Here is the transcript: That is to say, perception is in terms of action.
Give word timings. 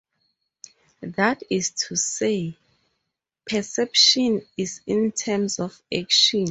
That 1.03 1.43
is 1.51 1.69
to 1.89 1.95
say, 1.95 2.57
perception 3.47 4.41
is 4.57 4.81
in 4.87 5.11
terms 5.11 5.59
of 5.59 5.79
action. 5.95 6.39